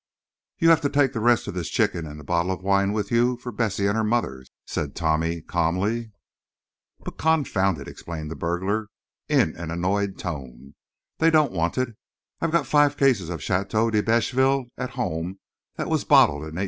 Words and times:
"You 0.57 0.69
have 0.71 0.81
to 0.81 0.89
take 0.89 1.13
the 1.13 1.19
rest 1.19 1.47
of 1.47 1.53
this 1.53 1.69
chicken 1.69 2.07
and 2.07 2.19
the 2.19 2.23
bottle 2.23 2.51
of 2.51 2.63
wine 2.63 2.91
with 2.91 3.11
you 3.11 3.37
for 3.37 3.51
Bessie 3.51 3.85
and 3.85 3.95
her 3.95 4.03
mother," 4.03 4.43
said 4.65 4.95
Tommy, 4.95 5.43
calmly. 5.43 6.09
"But 7.01 7.19
confound 7.19 7.77
it," 7.77 7.87
exclaimed 7.87 8.31
the 8.31 8.35
burglar, 8.35 8.87
in 9.29 9.55
an 9.55 9.69
annoyed 9.69 10.17
tone, 10.17 10.73
"they 11.19 11.29
don't 11.29 11.51
want 11.51 11.77
it. 11.77 11.95
I've 12.39 12.49
got 12.49 12.65
five 12.65 12.97
cases 12.97 13.29
of 13.29 13.41
Château 13.41 13.91
de 13.91 14.01
Beychsvelle 14.01 14.69
at 14.75 14.89
home 14.97 15.37
that 15.75 15.87
was 15.87 16.03
bottled 16.03 16.37
in 16.49 16.55
1853. 16.55 16.59